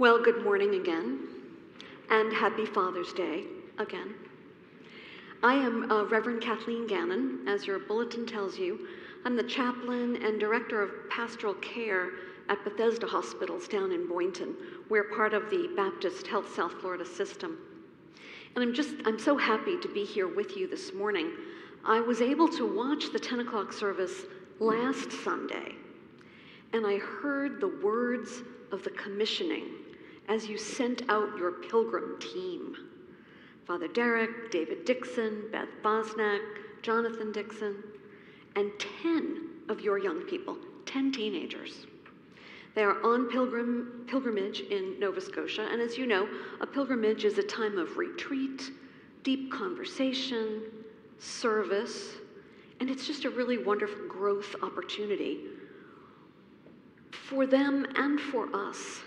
[0.00, 1.28] Well, good morning again,
[2.08, 3.44] and happy Father's Day
[3.76, 4.14] again.
[5.42, 8.88] I am uh, Reverend Kathleen Gannon, as your bulletin tells you.
[9.26, 12.12] I'm the chaplain and director of pastoral care
[12.48, 14.56] at Bethesda Hospitals down in Boynton.
[14.88, 17.58] We're part of the Baptist Health South Florida system.
[18.56, 21.30] And I'm just, I'm so happy to be here with you this morning.
[21.84, 24.22] I was able to watch the 10 o'clock service
[24.60, 25.74] last Sunday,
[26.72, 28.40] and I heard the words
[28.72, 29.64] of the commissioning
[30.30, 32.76] as you sent out your pilgrim team.
[33.66, 36.40] Father Derek, David Dixon, Beth Bosnack,
[36.82, 37.82] Jonathan Dixon,
[38.54, 38.70] and
[39.02, 41.86] 10 of your young people, 10 teenagers.
[42.76, 46.28] They are on pilgrim, pilgrimage in Nova Scotia, and as you know,
[46.60, 48.70] a pilgrimage is a time of retreat,
[49.24, 50.62] deep conversation,
[51.18, 52.14] service,
[52.78, 55.40] and it's just a really wonderful growth opportunity
[57.10, 59.00] for them and for us.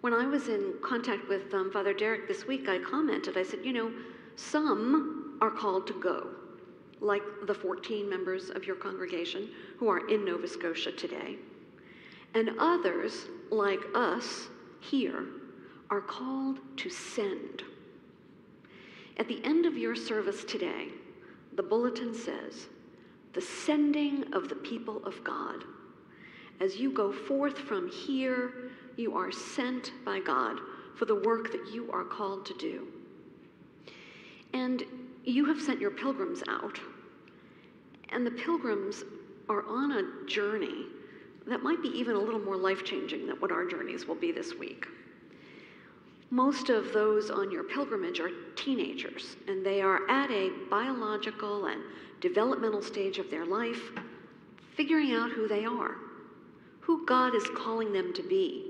[0.00, 3.60] When I was in contact with um, Father Derek this week, I commented, I said,
[3.64, 3.92] you know,
[4.36, 6.28] some are called to go,
[7.00, 11.36] like the 14 members of your congregation who are in Nova Scotia today.
[12.34, 14.48] And others, like us
[14.80, 15.26] here,
[15.90, 17.62] are called to send.
[19.18, 20.88] At the end of your service today,
[21.56, 22.68] the bulletin says,
[23.34, 25.64] the sending of the people of God.
[26.60, 30.58] As you go forth from here, you are sent by God
[30.96, 32.86] for the work that you are called to do.
[34.52, 34.82] And
[35.24, 36.78] you have sent your pilgrims out,
[38.10, 39.04] and the pilgrims
[39.48, 40.86] are on a journey
[41.46, 44.32] that might be even a little more life changing than what our journeys will be
[44.32, 44.86] this week.
[46.30, 51.80] Most of those on your pilgrimage are teenagers, and they are at a biological and
[52.20, 53.90] developmental stage of their life,
[54.76, 55.96] figuring out who they are,
[56.80, 58.69] who God is calling them to be.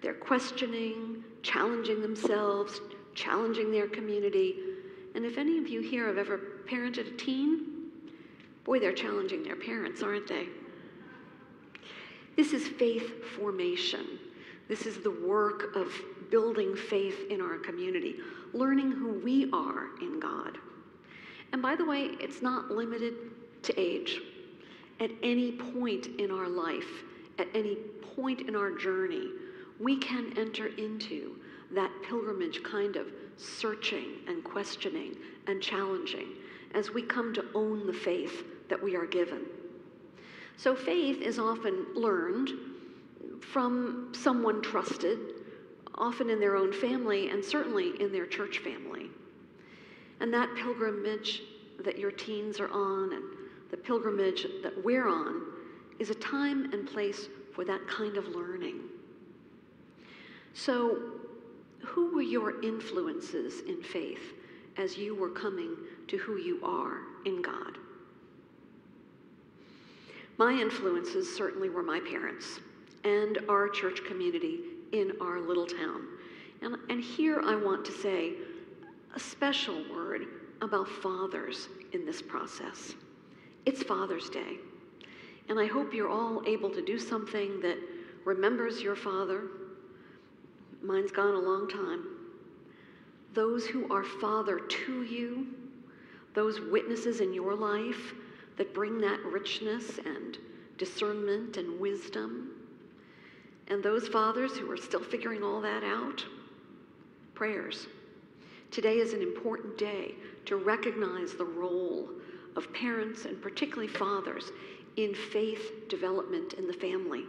[0.00, 2.80] They're questioning, challenging themselves,
[3.14, 4.56] challenging their community.
[5.14, 7.90] And if any of you here have ever parented a teen,
[8.64, 10.46] boy, they're challenging their parents, aren't they?
[12.36, 14.18] This is faith formation.
[14.68, 15.92] This is the work of
[16.30, 18.16] building faith in our community,
[18.52, 20.58] learning who we are in God.
[21.52, 23.14] And by the way, it's not limited
[23.62, 24.20] to age.
[25.00, 27.02] At any point in our life,
[27.38, 27.76] at any
[28.14, 29.30] point in our journey,
[29.80, 31.36] we can enter into
[31.74, 33.06] that pilgrimage kind of
[33.36, 35.16] searching and questioning
[35.46, 36.28] and challenging
[36.74, 39.42] as we come to own the faith that we are given.
[40.56, 42.50] So, faith is often learned
[43.40, 45.18] from someone trusted,
[45.94, 49.06] often in their own family and certainly in their church family.
[50.20, 51.42] And that pilgrimage
[51.84, 53.22] that your teens are on and
[53.70, 55.42] the pilgrimage that we're on
[55.98, 58.80] is a time and place for that kind of learning.
[60.58, 60.98] So,
[61.84, 64.34] who were your influences in faith
[64.76, 65.76] as you were coming
[66.08, 67.78] to who you are in God?
[70.36, 72.58] My influences certainly were my parents
[73.04, 74.58] and our church community
[74.90, 76.08] in our little town.
[76.60, 78.32] And, and here I want to say
[79.14, 80.22] a special word
[80.60, 82.94] about fathers in this process.
[83.64, 84.56] It's Father's Day.
[85.48, 87.78] And I hope you're all able to do something that
[88.24, 89.42] remembers your father.
[90.82, 92.04] Mine's gone a long time.
[93.34, 95.46] Those who are father to you,
[96.34, 98.14] those witnesses in your life
[98.56, 100.38] that bring that richness and
[100.76, 102.50] discernment and wisdom.
[103.68, 106.24] And those fathers who are still figuring all that out,
[107.34, 107.86] prayers.
[108.70, 110.14] Today is an important day
[110.46, 112.08] to recognize the role
[112.56, 114.50] of parents and particularly fathers
[114.96, 117.24] in faith development in the family.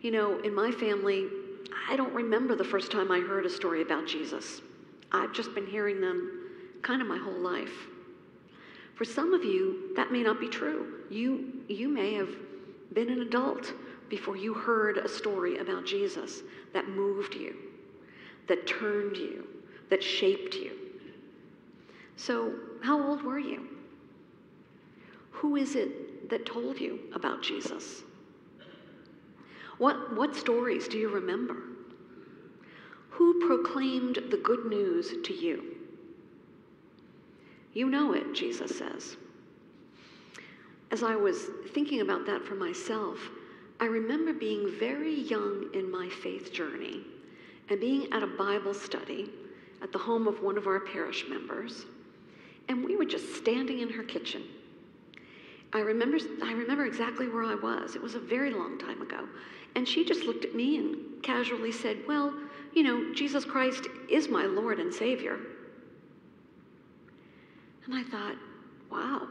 [0.00, 1.28] You know, in my family,
[1.88, 4.62] I don't remember the first time I heard a story about Jesus.
[5.12, 6.50] I've just been hearing them
[6.82, 7.72] kind of my whole life.
[8.94, 11.00] For some of you, that may not be true.
[11.10, 12.30] You, you may have
[12.92, 13.72] been an adult
[14.08, 17.56] before you heard a story about Jesus that moved you,
[18.48, 19.46] that turned you,
[19.90, 20.72] that shaped you.
[22.16, 23.68] So, how old were you?
[25.30, 28.02] Who is it that told you about Jesus?
[29.82, 31.56] What, what stories do you remember?
[33.10, 35.74] Who proclaimed the good news to you?
[37.74, 39.16] You know it, Jesus says.
[40.92, 43.18] As I was thinking about that for myself,
[43.80, 47.00] I remember being very young in my faith journey
[47.68, 49.32] and being at a Bible study
[49.82, 51.86] at the home of one of our parish members,
[52.68, 54.44] and we were just standing in her kitchen.
[55.72, 57.96] I remember, I remember exactly where I was.
[57.96, 59.26] It was a very long time ago.
[59.74, 62.34] And she just looked at me and casually said, Well,
[62.74, 65.38] you know, Jesus Christ is my Lord and Savior.
[67.84, 68.36] And I thought,
[68.90, 69.26] wow,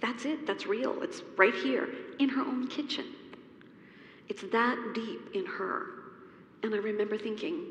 [0.00, 0.46] that's it.
[0.46, 1.02] That's real.
[1.02, 3.06] It's right here in her own kitchen.
[4.28, 5.86] It's that deep in her.
[6.62, 7.64] And I remember thinking,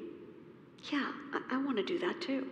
[0.92, 2.48] yeah, I, I want to do that too.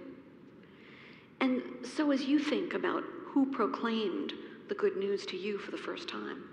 [1.40, 4.34] And so, as you think about who proclaimed
[4.70, 6.44] the good news to you for the first time,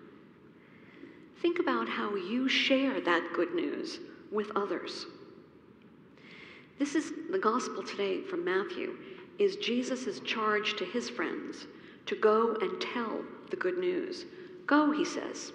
[1.41, 4.01] think about how you share that good news
[4.31, 5.07] with others.
[6.79, 8.97] This is the gospel today from Matthew
[9.39, 11.67] is Jesus' charge to his friends
[12.07, 14.27] to go and tell the good news.
[14.67, 15.53] Go, he says.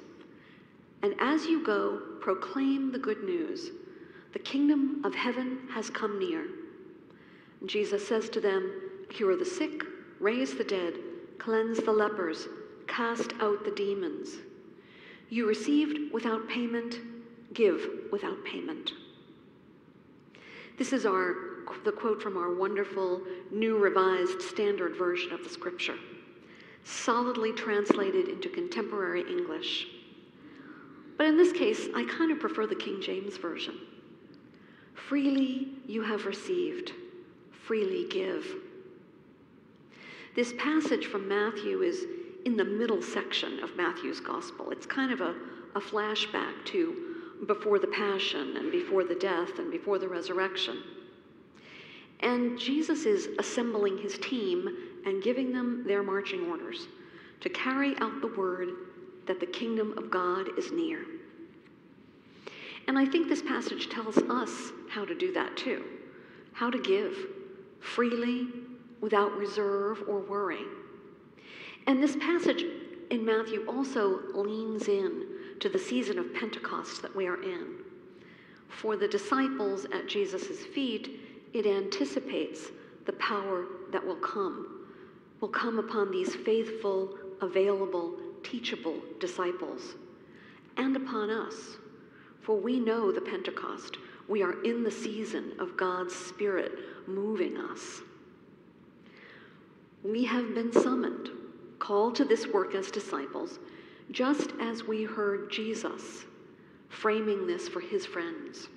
[1.02, 3.72] And as you go, proclaim the good news.
[4.34, 6.46] The kingdom of heaven has come near.
[7.66, 8.72] Jesus says to them,
[9.10, 9.84] Cure the sick,
[10.20, 10.94] raise the dead,
[11.38, 12.48] cleanse the lepers,
[12.88, 14.30] cast out the demons.
[15.30, 17.00] You received without payment,
[17.54, 18.94] give without payment.
[20.78, 21.36] This is our
[21.86, 23.22] the quote from our wonderful
[23.52, 25.98] new revised standard version of the scripture,
[26.84, 29.88] solidly translated into contemporary English.
[31.18, 33.76] But in this case, I kind of prefer the King James version.
[34.96, 36.94] Freely you have received,
[37.52, 38.46] freely give.
[40.36, 42.06] This passage from Matthew is
[42.50, 44.72] in the middle section of Matthew's gospel.
[44.72, 45.36] It's kind of a,
[45.76, 47.16] a flashback to
[47.46, 50.82] before the passion and before the death and before the resurrection.
[52.22, 54.68] And Jesus is assembling his team
[55.06, 56.88] and giving them their marching orders
[57.42, 58.70] to carry out the word
[59.28, 61.06] that the kingdom of God is near.
[62.88, 65.86] And I think this passage tells us how to do that too
[66.52, 67.16] how to give
[67.80, 68.48] freely,
[69.02, 70.66] without reserve or worry.
[71.90, 72.64] And this passage
[73.10, 75.26] in Matthew also leans in
[75.60, 77.78] to the season of Pentecost that we are in.
[78.68, 81.20] For the disciples at Jesus' feet,
[81.52, 82.68] it anticipates
[83.08, 84.86] the power that will come,
[85.42, 88.14] will come upon these faithful, available,
[88.44, 89.96] teachable disciples,
[90.78, 91.56] and upon us.
[92.44, 93.98] For we know the Pentecost.
[94.28, 96.72] We are in the season of God's Spirit
[97.08, 98.02] moving us.
[100.04, 101.30] We have been summoned,
[101.90, 103.58] called to this work as disciples,
[104.12, 106.26] just as we heard Jesus
[106.88, 108.68] framing this for his friends.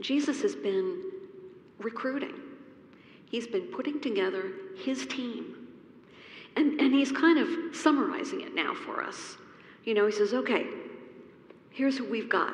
[0.00, 1.02] Jesus has been
[1.78, 2.34] recruiting.
[3.24, 5.66] He's been putting together his team.
[6.56, 9.38] And, and he's kind of summarizing it now for us.
[9.84, 10.66] You know, he says, okay,
[11.70, 12.52] here's who we've got.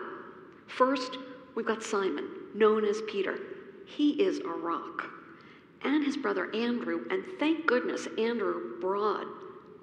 [0.69, 1.19] First,
[1.57, 3.37] we've got Simon, known as Peter.
[3.85, 5.11] He is a rock.
[5.83, 9.27] And his brother Andrew, and thank goodness Andrew brought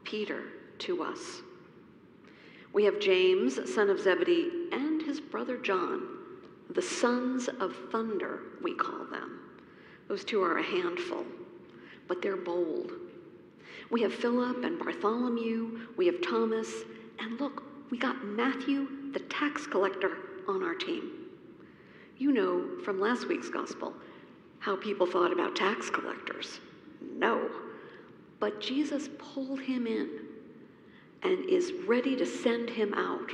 [0.04, 0.44] Peter
[0.80, 1.42] to us.
[2.74, 6.08] We have James, son of Zebedee, and his brother John.
[6.72, 9.40] The sons of thunder, we call them.
[10.08, 11.26] Those two are a handful,
[12.08, 12.92] but they're bold.
[13.92, 16.70] We have Philip and Bartholomew, we have Thomas,
[17.20, 20.18] and look, we got Matthew, the tax collector,
[20.48, 21.12] on our team.
[22.18, 23.94] You know from last week's gospel
[24.60, 26.60] how people thought about tax collectors.
[27.02, 27.50] No.
[28.44, 30.10] But Jesus pulled him in
[31.24, 33.32] and is ready to send him out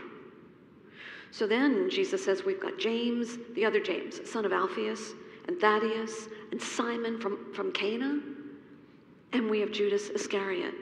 [1.32, 5.14] so then Jesus says we've got James, the other James, son of Alphaeus,
[5.48, 8.20] and Thaddeus, and Simon from, from Cana,
[9.34, 10.74] and we have Judas Iscariot.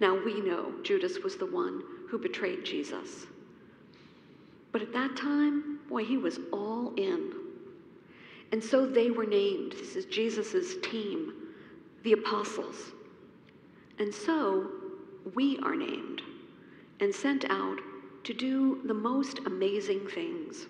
[0.00, 3.26] Now we know Judas was the one who betrayed Jesus.
[4.72, 7.32] But at that time, boy, he was all in.
[8.52, 9.72] And so they were named.
[9.72, 11.32] This is Jesus' team,
[12.06, 12.92] the apostles.
[13.98, 14.70] And so
[15.34, 16.22] we are named
[17.00, 17.80] and sent out
[18.22, 20.66] to do the most amazing things.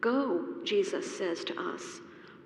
[0.00, 1.82] Go, Jesus says to us,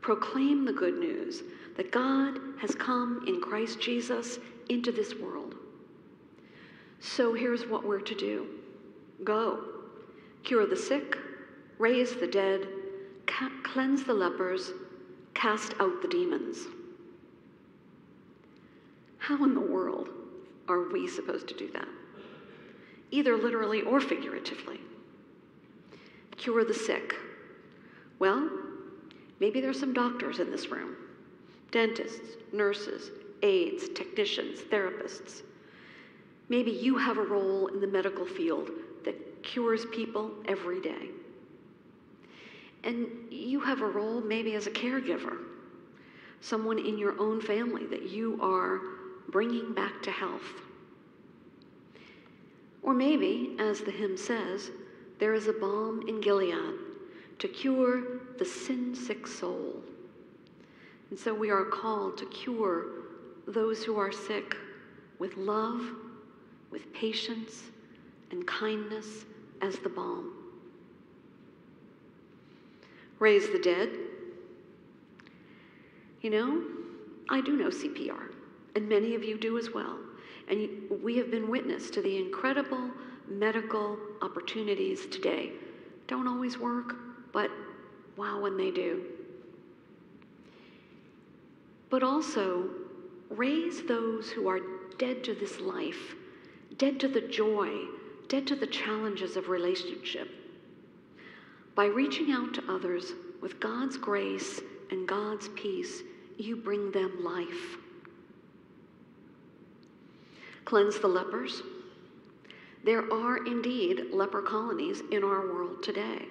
[0.00, 1.42] proclaim the good news
[1.76, 4.38] that God has come in Christ Jesus
[4.71, 5.54] into this world.
[7.00, 8.47] So here's what we're to do
[9.25, 9.62] go,
[10.42, 11.18] cure the sick,
[11.78, 12.66] raise the dead,
[13.26, 14.71] ca- cleanse the lepers,
[15.35, 16.66] cast out the demons.
[19.23, 20.09] How in the world
[20.69, 21.88] are we supposed to do that?
[23.12, 24.81] either literally or figuratively.
[26.37, 27.14] Cure the sick.
[28.19, 28.50] Well,
[29.38, 30.97] maybe there's some doctors in this room
[31.71, 33.11] dentists, nurses,
[33.43, 35.41] aides, technicians, therapists.
[36.50, 38.71] Maybe you have a role in the medical field
[39.07, 41.09] that cures people every day.
[42.85, 45.38] And you have a role maybe as a caregiver,
[46.43, 48.81] someone in your own family that you are
[49.29, 50.43] bringing back to health.
[52.83, 54.71] Or maybe, as the hymn says,
[55.19, 56.75] there is a balm in Gilead
[57.38, 58.02] to cure
[58.38, 59.83] the sin sick soul.
[61.11, 62.87] And so we are called to cure
[63.47, 64.57] those who are sick
[65.19, 65.81] with love,
[66.71, 67.64] with patience,
[68.31, 69.25] and kindness
[69.61, 70.33] as the balm.
[73.19, 73.91] Raise the dead.
[76.23, 76.62] You know,
[77.29, 78.31] I do know CPR,
[78.75, 79.99] and many of you do as well.
[80.49, 80.69] And
[81.02, 82.91] we have been witness to the incredible
[83.29, 85.52] medical opportunities today.
[86.07, 86.97] Don't always work,
[87.33, 87.50] but
[88.17, 89.05] wow, when they do.
[91.91, 92.71] But also,
[93.31, 94.61] raise those who are
[94.99, 96.14] dead to this life,
[96.79, 97.71] dead to the joy,
[98.29, 100.29] dead to the challenges of relationship.
[101.75, 104.61] By reaching out to others with God's grace
[104.91, 106.02] and God's peace,
[106.38, 107.79] you bring them life.
[110.64, 111.62] Cleanse the lepers.
[112.85, 116.26] There are indeed leper colonies in our world today.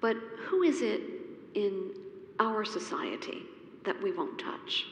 [0.00, 0.16] But
[0.46, 1.00] who is it
[1.54, 1.92] in
[2.40, 3.42] our society
[3.84, 4.86] that we won't touch?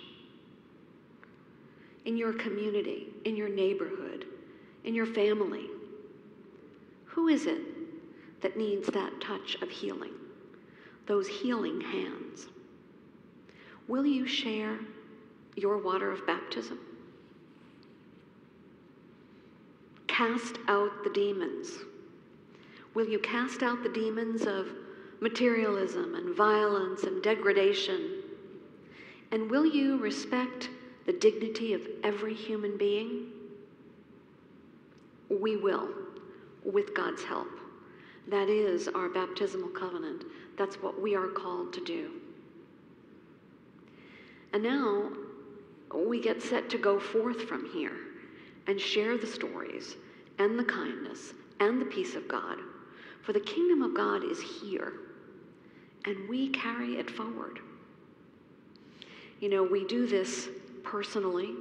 [2.05, 4.27] In your community, in your neighborhood,
[4.85, 5.67] in your family?
[7.07, 7.61] Who is it
[8.41, 10.13] that needs that touch of healing?
[11.07, 12.47] Those healing hands.
[13.89, 14.79] Will you share
[15.57, 16.79] your water of baptism?
[20.21, 21.79] Cast out the demons.
[22.93, 24.69] Will you cast out the demons of
[25.23, 28.21] materialism and violence and degradation?
[29.33, 30.69] And will you respect
[31.07, 33.29] the dignity of every human being?
[35.31, 35.89] We will,
[36.67, 37.59] with God's help.
[38.29, 40.25] That is our baptismal covenant.
[40.59, 42.11] That's what we are called to do.
[44.53, 45.13] And now
[45.95, 47.97] we get set to go forth from here
[48.67, 49.97] and share the stories
[50.39, 52.59] and the kindness and the peace of God.
[53.23, 54.95] For the kingdom of God is here,
[56.05, 57.61] and we carry it forward.
[59.41, 60.49] You know, we do this
[60.83, 61.55] personally,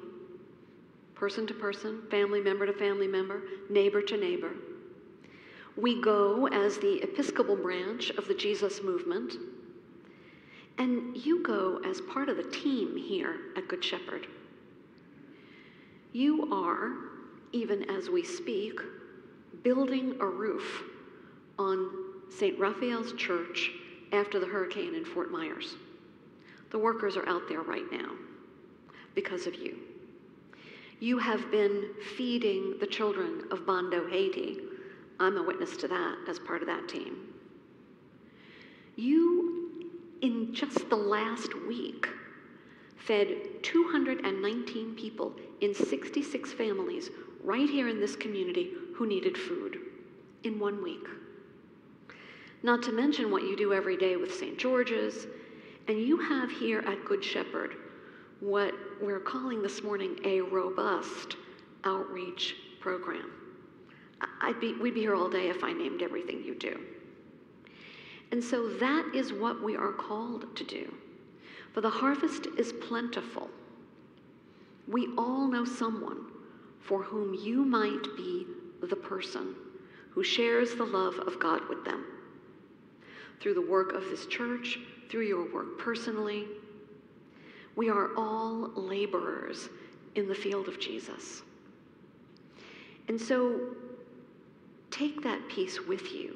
[1.16, 4.52] person to person, family member to family member, neighbor to neighbor.
[5.76, 9.36] We go as the Episcopal branch of the Jesus movement,
[10.78, 14.28] and you go as part of the team here at Good Shepherd.
[16.12, 16.94] You are,
[17.52, 18.80] even as we speak,
[19.64, 20.84] building a roof
[21.58, 21.90] on
[22.30, 22.58] St.
[22.60, 23.72] Raphael's Church
[24.12, 25.76] after the hurricane in Fort Myers.
[26.72, 28.12] The workers are out there right now
[29.16, 29.78] because of you.
[31.00, 34.60] You have been feeding the children of Bondo, Haiti.
[35.20, 37.34] I'm a witness to that as part of that team.
[38.96, 39.90] You,
[40.22, 42.08] in just the last week,
[43.00, 47.10] fed 219 people in 66 families
[47.44, 49.80] right here in this community who needed food
[50.44, 51.08] in one week.
[52.62, 54.58] Not to mention what you do every day with St.
[54.58, 55.28] George's,
[55.88, 57.76] and you have here at Good Shepherd
[58.42, 61.36] what we're calling this morning a robust
[61.84, 63.32] outreach program.
[64.42, 66.80] I'd be, we'd be here all day if I named everything you do.
[68.32, 70.94] And so that is what we are called to do.
[71.74, 73.50] For the harvest is plentiful.
[74.88, 76.26] We all know someone
[76.82, 78.48] for whom you might be
[78.82, 79.56] the person
[80.10, 82.06] who shares the love of God with them.
[83.40, 86.46] Through the work of this church, through your work personally,
[87.76, 89.70] we are all laborers
[90.16, 91.44] in the field of Jesus.
[93.08, 93.76] And so
[94.92, 96.36] take that peace with you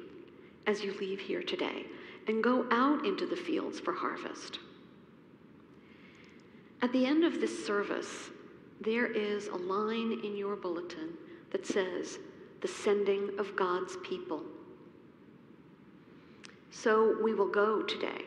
[0.68, 1.86] as you leave here today
[2.28, 4.60] and go out into the fields for harvest.
[6.84, 8.30] At the end of this service,
[8.80, 11.18] there is a line in your bulletin
[11.52, 12.20] that says,
[12.62, 14.44] The sending of God's people.
[16.70, 18.25] So we will go today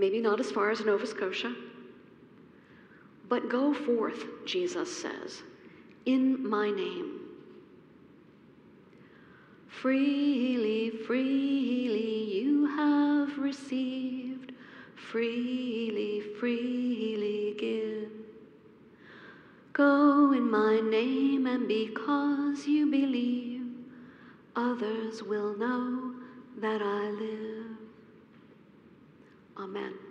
[0.00, 1.54] maybe not as far as Nova Scotia,
[3.28, 5.42] but go forth, Jesus says,
[6.06, 7.20] in my name.
[9.68, 13.99] Freely, freely you have received,
[15.10, 18.10] freely, freely give.
[19.72, 23.62] Go in my name, and because you believe,
[24.54, 26.14] others will know
[26.58, 27.76] that I live.
[29.58, 30.09] Amen.